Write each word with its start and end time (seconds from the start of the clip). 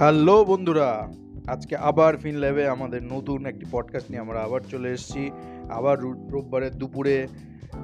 Hello 0.00 0.44
বন্ধুরা, 0.44 1.12
আজকে 1.46 1.76
আবার 1.76 2.16
ফিন 2.16 2.36
ল্যাবে 2.36 2.68
আমাদের 2.68 3.02
নতুন 3.02 3.46
একটি 3.46 3.66
পডকাস্ট 3.70 4.10
নিয়ে 4.10 4.20
আমরা 4.20 4.40
আবার 4.40 4.60
চলে 4.60 4.88
এসেছি। 4.90 5.30
আবার 5.70 6.00
রোববারের 6.00 6.74
দুপুরে 6.74 7.28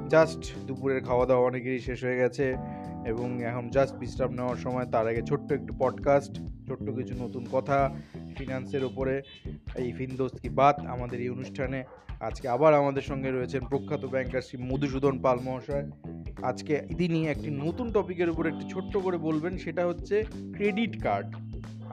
জাস্ট 0.09 0.59
দুপুরের 0.67 1.05
খাওয়া 1.05 1.27
দাওয়া 1.27 1.47
অনেকেরই 1.47 1.79
শেষ 1.79 2.05
হয়ে 2.05 2.17
গেছে 2.17 2.57
এবং 3.07 3.43
এখন 3.43 3.71
জাস্ট 3.71 3.95
বিশ্রাম 3.95 4.33
নেওয়ার 4.33 4.57
সময়। 4.57 4.87
তার 4.87 5.09
আগে 5.09 5.23
ছোট্ট 5.23 5.53
একটু 5.53 5.75
পডকাস্ট 5.79 6.41
ছোট্ট 6.69 6.91
কিছু 6.91 7.15
নতুন 7.25 7.47
কথা 7.53 7.95
ফিনান্সের 8.39 8.85
ওপরে 8.85 9.23
এই 9.75 9.93
ফিনদোস্ত 9.93 10.37
কি 10.37 10.49
বাত 10.49 10.81
আমাদের 10.87 11.21
এই 11.21 11.29
অনুষ্ঠানে। 11.29 11.85
আজকে 12.21 12.49
আবার 12.49 12.75
আমাদের 12.75 13.03
সঙ্গে 13.03 13.31
রয়েছেন 13.31 13.61
প্রখ্যাত 13.69 14.05
ব্যাংকার 14.05 14.41
শ্রী 14.41 14.63
মধুসূদন 14.63 15.19
পাল 15.19 15.39
মহাশয়। 15.45 15.91
আজকে 16.43 16.83
তিনি 16.99 17.29
একটি 17.29 17.51
নতুন 17.51 17.93
টপিকের 17.93 18.31
উপর 18.31 18.47
একটি 18.47 18.71
ছোট্ট 18.71 18.97
করে 18.97 19.19
বলবেন, 19.19 19.59
সেটা 19.59 19.87
হচ্ছে 19.87 20.25
ক্রেডিট 20.53 21.03
কার্ড 21.03 21.37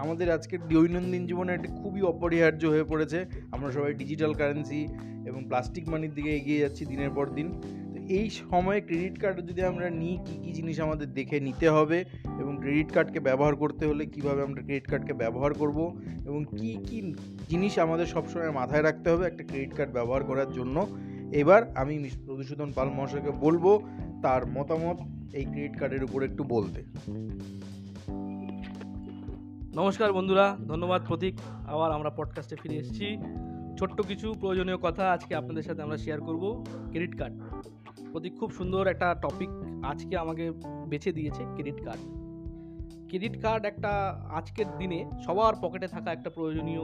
আমাদের 0.02 0.28
আজকের 0.32 0.62
দৈনন্দিন 0.72 1.24
জীবনে 1.30 1.52
একটি 1.54 1.70
খুবই 1.80 2.02
অপরিহার্য 2.14 2.64
হয়ে 2.74 2.86
পড়েছে। 2.92 3.20
আমরা 3.52 3.70
সবাই 3.72 3.94
ডিজিটাল 3.94 4.32
কারেন্সি 4.34 4.82
এবং 5.30 5.42
প্লাস্টিক 5.50 5.86
মানির 5.90 6.14
দিকে 6.18 6.32
এগিয়ে 6.40 6.60
যাচ্ছি 6.60 6.84
দিনের 6.86 7.12
পর 7.18 7.26
দিন। 7.38 7.48
তো 7.94 8.00
এই 8.20 8.28
সময়ে 8.30 8.80
ক্রেডিট 8.82 9.16
কার্ড 9.20 9.38
যদি 9.50 9.62
আমরা 9.72 9.88
নিই, 9.90 10.16
কী 10.26 10.36
কী 10.44 10.52
জিনিস 10.54 10.78
আমাদের 10.80 11.08
দেখে 11.14 11.40
নিতে 11.40 11.68
হবে 11.70 11.98
এবং 12.42 12.54
ক্রেডিট 12.62 12.90
কার্ডকে 12.92 13.20
ব্যবহার 13.20 13.56
করতে 13.56 13.84
হলে 13.86 14.06
কীভাবে 14.06 14.42
আমরা 14.48 14.62
ক্রেডিট 14.62 14.88
কার্ডকে 14.92 15.14
ব্যবহার 15.14 15.52
করব 15.54 15.78
এবং 16.30 16.42
কি 16.58 16.70
কি 16.88 16.98
জিনিস 17.50 17.74
আমাদের 17.80 18.06
সবসময় 18.06 18.52
মাথায় 18.52 18.84
রাখতে 18.84 19.08
হবে 19.10 19.24
একটা 19.26 19.44
ক্রেডিট 19.44 19.74
কার্ড 19.78 19.92
ব্যবহার 19.92 20.24
করার 20.24 20.50
জন্য। 20.54 20.88
এবার 21.42 21.62
আমি 21.76 21.94
মধুসূদন 22.28 22.70
পাল 22.76 22.90
মহাশয়কে 22.90 23.32
বলব, 23.46 23.66
তার 24.24 24.42
মতামত 24.46 24.98
এই 25.34 25.46
ক্রেডিট 25.52 25.76
কার্ডের 25.80 26.04
উপর 26.04 26.20
একটু 26.24 26.44
বলতে। 26.44 26.80
নমস্কার 29.76 30.14
বন্ধুরা, 30.14 30.58
ধন্যবাদ 30.68 31.08
প্রতীক। 31.08 31.36
আবার 31.68 31.92
আমরা 31.92 32.10
পডকাস্টে 32.10 32.56
ফিরে 32.56 32.76
এসেছি। 32.76 33.18
ছোট্ট 33.80 34.02
কিছু 34.02 34.34
প্রয়োজনীয় 34.34 34.78
কথা 34.78 35.12
আজকে 35.12 35.36
আপনাদের 35.36 35.64
সাথে 35.64 35.82
আমরা 35.82 35.98
শেয়ার 35.98 36.22
করব 36.22 36.64
ক্রেডিট 36.90 37.18
কার্ড 37.18 37.42
প্রতীক, 38.12 38.40
খুব 38.40 38.52
সুন্দর 38.52 38.88
একটা 38.88 39.16
টপিক 39.22 39.50
আজকে 39.84 40.18
আমাকে 40.18 40.52
বেছে 40.88 41.12
দিয়েছে 41.12 41.44
ক্রেডিট 41.54 41.84
কার্ড 41.84 42.00
ক্রেডিট 43.08 43.42
কার্ড 43.42 43.66
একটা 43.66 43.90
আজকের 44.34 44.66
দিনে 44.78 45.06
সবার 45.26 45.54
পকেটে 45.62 45.88
থাকা 45.88 46.12
একটা 46.12 46.30
প্রয়োজনীয় 46.30 46.82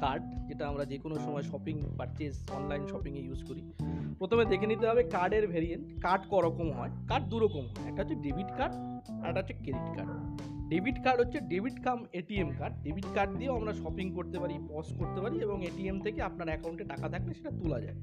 কার্ড 0.00 0.22
যেটা 0.48 0.68
আমরা 0.68 0.84
যে 0.84 0.98
কোনো 0.98 1.14
সময় 1.14 1.42
শপিং 1.42 1.80
পারচেস 1.98 2.50
অনলাইন 2.50 2.86
শপিংয়ে 2.86 3.22
ইউজ 3.22 3.44
করি। 3.44 3.72
প্রথমে 4.18 4.44
দেখে 4.44 4.66
নিতে 4.66 4.88
হবে 4.88 5.02
কার্ডের 5.02 5.48
ভেরিয়েন্ট 5.48 6.02
কার্ড 6.02 6.22
করকম 6.28 6.72
হয় 6.72 6.90
কার্ড 7.08 7.24
দুরকম 7.26 7.60
হয়। 7.60 7.90
একটা 7.90 8.02
হচ্ছে 8.02 8.14
ডেবিট 8.14 8.48
কার্ড 8.56 8.74
আর 9.10 9.28
একটা 9.28 9.40
হচ্ছে 9.40 9.54
ক্রেডিট 9.54 9.96
কার্ড 9.96 10.10
ডেবিট 10.68 10.98
কার্ড 11.04 11.20
হচ্ছে 11.20 11.40
debit 11.40 11.84
cum 11.84 11.98
ATM 12.12 12.50
card 12.58 12.74
debit 12.82 13.06
card 13.14 13.30
দিয়েও 13.38 13.56
আমরা 13.56 13.72
শপিং 13.72 14.06
করতে 14.14 14.38
পারি 14.38 14.54
পজ 14.68 14.86
করতে 14.98 15.20
পারি 15.20 15.36
এবং 15.38 15.64
এটিএম 15.64 16.00
থেকে 16.00 16.22
আপনার 16.22 16.48
অ্যাকাউন্টে 16.48 16.84
টাকা 16.84 17.08
থাকলে 17.08 17.34
সেটা 17.34 17.50
তোলা 17.50 17.80
যায়। 17.80 17.96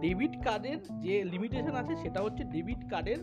ডেবিট 0.00 0.44
কার্ডের 0.44 0.78
যে 1.00 1.24
লিমিটেশন 1.24 1.74
আছে 1.74 1.96
সেটা 1.96 2.20
হচ্ছে 2.20 2.44
ডেবিট 2.44 2.90
কার্ডের 2.90 3.18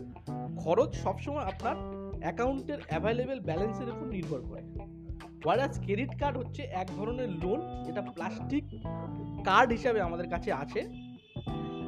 খরচ 0.56 0.90
সবসময় 0.94 1.44
আপনার 1.44 1.76
অ্যাকাউন্টের 2.20 2.78
অ্যাভেলেবেল 2.88 3.40
ব্যালেন্সের 3.40 3.88
উপর 3.88 4.06
নির্ভর 4.06 4.40
করে। 4.40 4.62
ওয়ারাস 5.44 5.80
ক্রেডিট 5.80 6.18
কার্ড 6.20 6.38
হচ্ছে 6.38 6.62
এক 6.62 6.88
ধরনের 6.96 7.30
লোন 7.30 7.84
যেটা 7.86 8.02
প্লাস্টিক 8.02 8.64
কার্ড 9.44 9.72
হিসাবে 9.72 10.00
আমাদের 10.00 10.28
কাছে 10.28 10.52
আছে। 10.52 10.80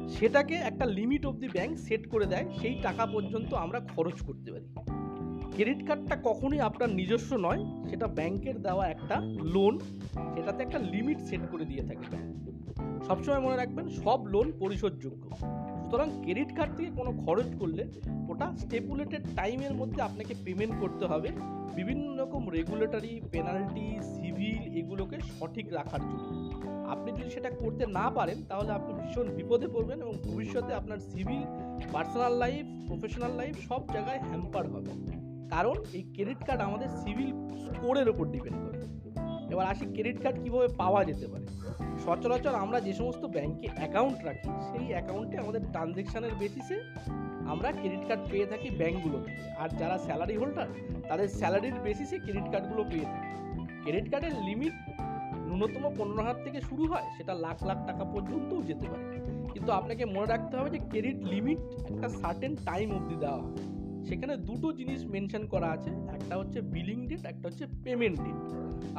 সেটাকে 0.09 0.55
একটা 0.55 0.85
limit 0.85 1.25
of 1.25 1.35
the 1.35 1.47
bank 1.47 1.77
set 1.77 2.09
করে 2.09 2.25
দেয়, 2.25 2.45
সেই 2.61 2.75
টাকা 2.81 3.05
পর্যন্ত 3.05 3.53
আমরা 3.53 3.79
খরচ 3.79 4.17
করতে 4.21 4.51
পারি। 4.51 4.67
ক্রেডিট 5.55 5.81
কার্ডটা 5.87 6.15
কখনোই 6.27 6.61
আপনার 6.69 6.89
নিজস্ব 6.99 7.31
নয়, 7.45 7.61
সেটা 7.89 8.07
ব্যাংকের 8.17 8.57
দেওয়া 8.61 8.85
একটা 8.87 9.15
লোন 9.53 9.73
সেটাতে 10.35 10.59
একটা 10.63 10.79
লিমিট 10.93 11.19
সেট 11.27 11.43
করে 11.51 11.65
দিয়ে 11.65 11.83
থাকে 11.89 12.05
সবসময় 13.07 13.41
মনে 13.45 13.57
রাখবেন, 13.57 13.85
সব 14.03 14.19
লোন 14.33 14.47
পরিশোধযোগ্য। 14.59 15.23
সুতরাং 15.81 16.09
ক্রেডিট 16.23 16.51
কার্ড 16.57 16.71
থেকে 16.77 16.91
কোনো 16.99 17.11
খরচ 17.23 17.49
করলে 17.59 17.83
ওটা 18.31 18.47
স্টেপুলেটেড 18.57 19.23
টাইমের 19.35 19.73
মধ্যে 19.73 19.99
আপনাকে 20.01 20.33
পেমেন্ট 20.45 20.73
করতে 20.81 21.05
হবে। 21.05 21.29
বিভিন্ন 21.75 22.05
রকম 22.21 22.41
রেগুলেটরি 22.49 23.13
পেনাল্টি 23.31 23.87
সিভিল 24.13 24.59
এগুলোকে 24.79 25.17
সঠিক 25.31 25.67
রাখার 25.73 26.03
জন্য। 26.11 26.29
আপনি 26.93 27.09
যদি 27.11 27.29
সেটা 27.29 27.49
করতে 27.61 27.83
না 27.97 28.05
পারেন, 28.09 28.37
তাহলে 28.49 28.71
আপনি 28.71 28.91
ভীষণ 29.01 29.27
বিপদে 29.37 29.67
পড়বেন 29.67 29.97
এবং 30.01 30.15
ভবিষ্যতে 30.27 30.71
আপনার 30.73 30.99
civil 31.11 31.43
personal 31.93 32.33
life 32.43 32.65
professional 32.87 33.33
life 33.39 33.55
সব 33.69 33.81
জায়গায় 33.93 34.21
হ্যাম্পার 34.29 34.65
হবে। 34.75 34.91
কারণ 35.51 35.75
এই 35.93 36.03
ক্রেডিট 36.13 36.41
কার্ড 36.47 36.61
আমাদের 36.61 36.89
সিভিল 36.89 37.29
স্কোরের 37.63 38.09
উপর 38.09 38.25
ডিপেন্ড 38.25 38.57
করে। 38.65 38.77
এবার 39.53 39.65
আসি 39.65 39.85
ক্রেডিট 39.85 40.23
কার্ড 40.23 40.43
কীভাবে 40.43 40.67
পাওয়া 40.77 41.03
যেতে 41.03 41.27
পারে? 41.27 41.45
সচরাচর 42.05 42.55
আমরা 42.55 42.79
যে 42.81 42.93
সমস্ত 42.93 43.25
ব্যাংকে 43.25 43.67
অ্যাকাউন্ট 43.75 44.25
রাখি, 44.25 44.49
সেই 44.71 44.87
অ্যাকাউন্টে 44.87 45.37
আমাদের 45.37 45.61
ট্রানজেকশানের 45.71 46.31
বেসিসে 46.39 46.77
আমরা 47.47 47.71
ক্রেডিট 47.71 48.07
কার্ড 48.07 48.21
পেয়ে 48.31 48.45
থাকি 48.45 48.69
ব্যাংকগুলো 48.69 49.17
থেকে। 49.25 49.41
আর 49.57 49.69
যারা 49.69 49.97
স্যালারি 49.97 50.37
হোল্ডার 50.37 50.67
তাদের 51.09 51.27
স্যালারির 51.27 51.77
বেসিসে 51.83 52.17
ক্রেডিট 52.19 52.51
কার্ডগুলো 52.51 52.83
পেয়ে 52.83 53.05
থাকে। 53.05 53.27
ক্রেডিট 53.83 54.11
কার্ডের 54.11 54.35
লিমিট 54.43 54.73
ন্যূনতম 55.47 55.83
পনেরো 55.97 56.21
হাজার 56.23 56.43
থেকে 56.43 56.61
শুরু 56.61 56.83
হয়, 56.85 57.03
সেটা 57.17 57.33
লাখ 57.33 57.63
লাখ 57.63 57.77
টাকা 57.87 58.03
পর্যন্তও 58.03 58.61
যেতে 58.61 58.85
পারে। 58.85 59.05
কিন্তু 59.53 59.71
আপনাকে 59.71 60.05
মনে 60.05 60.25
রাখতে 60.25 60.57
হবে 60.57 60.69
যে 60.69 60.77
ক্রেডিট 60.77 61.17
লিমিট 61.23 61.59
একটা 61.91 62.09
সার্টেন 62.09 62.55
টাইম 62.55 62.87
অবধি 62.91 63.15
দেওয়া 63.15 63.41
হয়। 63.41 63.80
সেখানে 64.07 64.33
দুটো 64.49 64.67
জিনিস 64.79 64.99
মেনশন 65.13 65.43
করা 65.53 65.69
আছে, 65.75 65.91
একটা 66.17 66.33
হচ্ছে 66.37 66.59
বিলিং 66.73 66.99
ডেট 67.09 67.23
একটা 67.25 67.45
হচ্ছে 67.49 67.65
পেমেন্ট 67.85 68.17
ডেট 68.25 68.39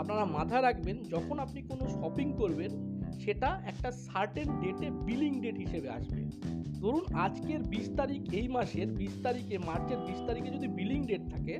আপনারা 0.00 0.24
মাথায় 0.36 0.62
রাখবেন, 0.62 0.96
যখন 1.14 1.36
আপনি 1.38 1.60
কোনো 1.70 1.84
শপিং 1.96 2.26
করবেন, 2.40 2.70
সেটা 3.22 3.48
একটা 3.66 3.90
সার্টেন 4.06 4.48
ডেটে 4.62 4.88
বিলিং 5.06 5.32
ডেট 5.42 5.56
হিসেবে 5.64 5.88
আসবে। 5.98 6.22
ধরুন 6.82 7.04
আজকের 7.14 7.60
বিশ 7.72 7.86
তারিখ 7.98 8.20
এই 8.32 8.46
মাসের, 8.48 8.88
বিশ 9.00 9.14
তারিখে, 9.22 9.56
মার্চের 9.68 10.00
বিশ 10.08 10.20
তারিখে 10.28 10.50
যদি 10.56 10.68
বিলিং 10.78 11.00
ডেট 11.10 11.22
থাকে, 11.32 11.54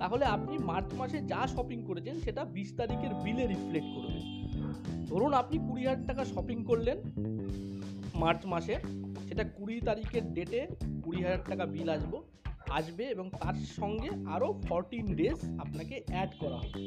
তাহলে 0.00 0.24
আপনি 0.36 0.54
মার্চ 0.70 0.88
মাসে 1.00 1.18
যা 1.32 1.40
শপিং 1.54 1.78
করেছেন, 1.88 2.14
সেটা 2.24 2.42
বিশ 2.56 2.68
তারিখের 2.78 3.12
বিলে 3.24 3.44
রিফ্লেক্ট 3.46 3.90
করবে। 3.96 4.18
ধরুন 5.10 5.32
আপনি 5.32 5.56
কুড়ি 5.66 5.82
হাজার 5.86 6.06
টাকা 6.06 6.22
শপিং 6.24 6.58
করলেন 6.64 6.98
মার্চ 8.22 8.42
মাসে, 8.46 8.74
সেটা 9.28 9.44
কুড়ি 9.56 9.76
তারিখের 9.88 10.24
ডেটে 10.36 10.60
কুড়ি 11.04 11.20
হাজার 11.24 11.42
টাকা 11.50 11.64
বিল 11.74 11.88
আসব। 11.96 12.12
আসবে 12.70 13.04
এবং 13.04 13.30
তার 13.42 13.54
সঙ্গে 13.54 14.10
আরও 14.30 14.60
ফরটিন 14.62 15.06
ডেজ 15.06 15.60
আপনাকে 15.60 16.02
অ্যাড 16.06 16.30
করা 16.40 16.56
হবে। 16.56 16.80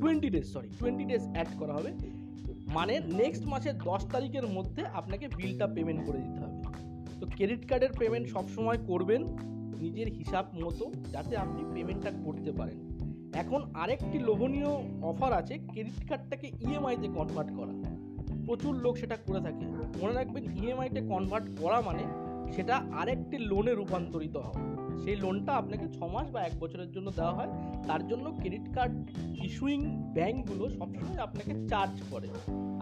Twenty 0.00 0.30
days 0.30 0.44
sorry 0.44 0.68
twenty 0.78 1.04
days 1.04 1.22
add 1.32 1.46
করা 1.58 1.74
হবে। 1.74 1.92
মানে 2.74 3.00
নেক্সট 3.00 3.46
মাসের 3.46 3.78
দশ 3.78 4.06
তারিখের 4.06 4.46
মধ্যে 4.46 4.86
আপনাকে 4.86 5.28
বিলটা 5.28 5.66
পেমেন্ট 5.66 6.06
করে 6.06 6.18
দিতে 6.18 6.40
হবে। 6.40 6.62
তো 7.20 7.26
ক্রেডিট 7.26 7.68
কার্ডের 7.68 7.92
পেমেন্ট 7.98 8.28
সবসময় 8.28 8.78
করবেন 8.86 9.24
নিজের 9.80 10.08
হিসাব 10.08 10.44
মতো, 10.54 10.92
যাতে 11.12 11.36
আপনি 11.36 11.64
পেমেন্টটা 11.74 12.10
করতে 12.24 12.52
পারেন। 12.52 12.90
এখন 13.34 13.62
আরেকটি 13.74 14.18
লোভনীয় 14.18 14.70
অফার 15.02 15.32
আছে 15.32 15.58
ক্রেডিট 15.58 16.08
কার্ডটাকে 16.08 16.46
ইএমআইতে 16.46 17.08
কনভার্ট 17.08 17.50
করা। 17.56 17.72
প্রচুর 18.46 18.74
লোক 18.74 18.96
সেটা 18.96 19.16
করে 19.16 19.40
থাকে। 19.40 19.64
মনে 20.02 20.12
রাখবেন 20.12 20.64
ইএমআইতে 20.64 21.00
কনভার্ট 21.00 21.46
করা 21.60 21.80
মানে 21.80 22.29
সেটা 22.56 22.76
আরেকটি 22.76 23.38
লোনে 23.38 23.74
রূপান্তরিত 23.74 24.36
হওয়া 24.36 24.80
সেই 25.04 25.16
লোনটা 25.16 25.52
আপনাকে 25.52 25.88
ছ 25.92 26.02
মাস 26.02 26.30
বা 26.30 26.40
এক 26.42 26.60
বছরের 26.60 26.92
জন্য 26.92 27.10
দেওয়া 27.10 27.34
হয়। 27.34 27.48
তার 27.86 28.06
জন্য 28.06 28.32
ক্রেডিট 28.38 28.74
কার্ড 28.74 29.10
ইস্যুইং 29.44 29.80
ব্যাঙ্কগুলো 30.14 30.68
সবসময় 30.68 31.18
আপনাকে 31.18 31.68
চার্জ 31.68 32.02
করে। 32.10 32.28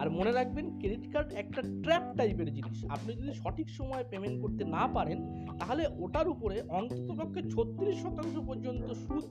আর 0.00 0.10
মনে 0.10 0.32
রাখবেন 0.32 0.78
ক্রেডিট 0.78 1.12
কার্ড 1.12 1.32
একটা 1.32 1.62
ট্র্যাপ 1.62 2.16
টাইপের 2.16 2.52
জিনিস। 2.52 2.84
আপনি 2.84 3.14
যদি 3.14 3.32
সঠিক 3.34 3.70
সময়ে 3.70 4.04
পেমেন্ট 4.10 4.42
করতে 4.42 4.64
না 4.64 4.86
পারেন, 4.86 5.18
তাহলে 5.58 5.88
ওটার 5.98 6.28
উপরে 6.28 6.62
অন্ততপক্ষে 6.68 7.42
ছত্রিশ 7.50 8.02
শতাংশ 8.02 8.36
পর্যন্ত 8.46 8.92
সুদ 8.92 9.24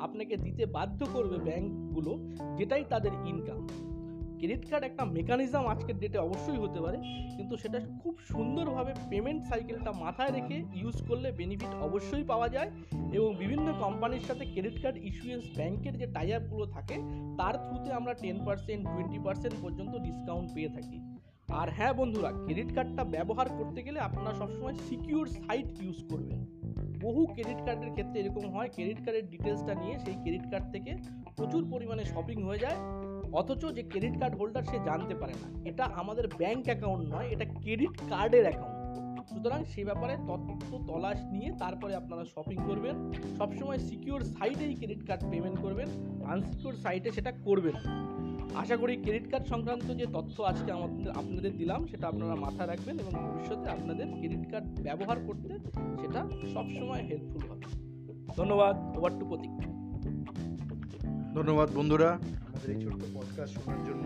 আপনাকে 0.00 0.36
দিতে 0.36 0.66
বাধ্য 0.66 1.06
করবে 1.12 1.36
ব্যাঙ্কগুলো 1.38 2.12
যেটাই 2.56 2.84
তাদের 2.88 3.12
ইনকাম 3.26 3.66
ক্রেডিট 4.38 4.62
কার্ড 4.70 4.84
একটা 4.90 5.02
মেকানিজম 5.16 5.64
আজকের 5.72 5.96
ডেটে 6.02 6.18
অবশ্যই 6.26 6.58
হতে 6.64 6.78
পারে, 6.84 6.98
কিন্তু 7.36 7.54
সেটা 7.62 7.78
খুব 8.02 8.14
সুন্দরভাবে 8.32 8.92
পেমেন্ট 9.10 9.40
সাইকেলটা 9.50 9.90
মাথায় 10.04 10.32
রেখে 10.36 10.56
ইউজ 10.80 10.96
করলে 11.08 11.28
বেনিফিট 11.40 11.72
অবশ্যই 11.86 12.24
পাওয়া 12.30 12.48
যায় 12.56 12.70
এবং 13.16 13.28
বিভিন্ন 13.42 13.66
কোম্পানির 13.84 14.26
সাথে 14.28 14.44
ক্রেডিট 14.52 14.76
কার্ড 14.82 14.96
ইস্যুয়েন্স 15.08 15.44
ব্যাংকের 15.58 15.94
যে 16.00 16.06
টাই 16.14 16.30
আপগুলো 16.38 16.66
থাকে, 16.76 16.96
তার 17.38 17.54
থ্রুতে 17.64 17.90
আমরা 17.98 18.12
টেন 18.22 18.36
পার্সেন্ট 18.46 18.82
টোয়েন্টি 18.92 19.18
পার্সেন্ট 19.26 19.56
পর্যন্ত 19.64 19.92
ডিসকাউন্ট 20.06 20.48
পেয়ে 20.54 20.70
থাকি। 20.76 20.98
আর 21.60 21.68
হ্যাঁ 21.76 21.94
বন্ধুরা 22.00 22.30
ক্রেডিট 22.44 22.70
কার্ডটা 22.76 23.02
ব্যবহার 23.14 23.48
করতে 23.58 23.80
গেলে 23.86 23.98
আপনারা 24.08 24.32
সবসময় 24.40 24.74
সিকিউর 24.86 25.26
সাইট 25.38 25.68
ইউজ 25.82 25.98
করবেন। 26.10 26.40
বহু 27.04 27.22
ক্রেডিট 27.34 27.60
কার্ডের 27.66 27.90
ক্ষেত্রে 27.96 28.16
এরকম 28.22 28.44
হয় 28.54 28.68
ক্রেডিট 28.74 29.00
কার্ডের 29.04 29.26
ডিটেলসটা 29.32 29.72
নিয়ে 29.82 29.94
সেই 30.04 30.16
ক্রেডিট 30.22 30.46
কার্ড 30.52 30.66
থেকে 30.74 30.92
প্রচুর 31.36 31.62
পরিমাণে 31.72 32.04
শপিং 32.12 32.38
হয়ে 32.48 32.62
যায়। 32.64 32.78
অথচ 33.40 33.62
যে 33.76 33.82
ক্রেডিট 33.90 34.14
কার্ড 34.20 34.34
হোল্ডার 34.38 34.68
সে 34.70 34.78
জানতে 34.88 35.14
পারে 35.20 35.34
না। 35.42 35.48
এটা 35.70 35.84
আমাদের 36.00 36.24
ব্যাংক 36.40 36.64
অ্যাকাউন্ট 36.64 37.04
নয়, 37.14 37.28
এটা 37.34 37.46
ক্রেডিট 37.62 37.94
কার্ডের 38.10 38.44
অ্যাকাউন্ট 38.48 38.76
সুতরাং 39.30 39.60
সে 39.72 39.80
ব্যাপারে 39.84 40.14
তথ্য 40.28 40.70
তলাশ 40.88 41.20
নিয়ে 41.32 41.48
তারপরে 41.58 41.92
আপনারা 41.94 42.24
শপিং 42.24 42.58
করবেন। 42.68 42.94
সবসময় 43.38 43.78
সিকিউর 43.78 44.20
সাইটেই 44.36 44.74
ক্রেডিট 44.74 45.02
কার্ড 45.06 45.22
পেমেন্ট 45.30 45.58
করবেন 45.64 45.88
আনসিকিউর 46.32 46.74
সাইটে 46.84 47.08
সেটা 47.16 47.32
করবেন। 47.46 47.74
আশা 48.62 48.76
করি 48.82 48.94
ক্রেডিট 48.96 49.26
কার্ড 49.30 49.44
সংক্রান্ত 49.52 49.88
যে 50.00 50.06
তথ্য 50.16 50.36
আজকে 50.42 50.70
আমাদের 50.72 51.10
আপনাদের 51.20 51.52
দিলাম, 51.60 51.80
সেটা 51.86 52.04
আপনারা 52.08 52.34
মাথায় 52.44 52.68
রাখবেন 52.68 52.96
এবং 52.98 53.12
ভবিষ্যতে 53.26 53.66
আপনাদের 53.68 54.06
ক্রেডিট 54.18 54.44
কার্ড 54.50 54.66
ব্যবহার 54.86 55.18
করতে 55.26 55.48
সেটা 56.00 56.20
সবসময় 56.54 57.02
হেল্পফুল 57.08 57.42
হবে। 57.50 57.64
ধন্যবাদ 58.38 58.74
ওভার 58.96 59.12
টু 59.18 59.24
প্রতীক। 59.30 59.52
ধন্যবাদ 61.36 61.68
বন্ধুরা। 61.74 62.10
আমাদের 62.56 62.76
এই 62.76 62.82
ছোট্ট 62.84 63.02
পডকাস্ট 63.14 63.54
শোনার 63.54 63.80
জন্য 63.84 64.04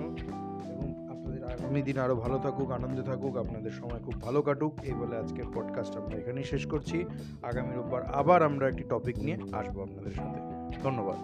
এবং 0.69 0.87
আপনাদের 1.11 1.43
আগামী 1.45 1.83
দিন 1.83 1.99
আরও 1.99 2.17
ভালো 2.17 2.39
থাকুক, 2.39 2.69
আনন্দে 2.71 3.03
থাকুক, 3.03 3.37
আপনাদের 3.37 3.71
সময় 3.71 4.01
খুব 4.01 4.17
ভালো 4.23 4.43
কাটুক, 4.43 4.73
এই 4.83 4.93
বলে 4.93 5.15
আজকের 5.17 5.47
পডকাস্ট 5.55 5.97
আমরা 5.97 6.17
এখানেই 6.17 6.45
শেষ 6.45 6.67
করছি। 6.67 7.05
আগামী 7.43 7.73
রোববার 7.75 8.03
আবার 8.13 8.43
আমরা 8.43 8.69
একটি 8.69 8.85
টপিক 8.89 9.17
নিয়ে 9.19 9.39
আসব 9.53 9.77
আপনাদের 9.83 10.13
সাথে। 10.13 10.39
ধন্যবাদ। 10.83 11.19